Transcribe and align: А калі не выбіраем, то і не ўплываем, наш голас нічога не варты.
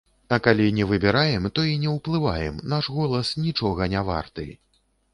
А 0.35 0.37
калі 0.45 0.69
не 0.77 0.87
выбіраем, 0.91 1.45
то 1.59 1.67
і 1.73 1.77
не 1.85 1.93
ўплываем, 1.97 2.59
наш 2.75 2.93
голас 2.99 3.33
нічога 3.47 3.93
не 3.97 4.07
варты. 4.13 4.53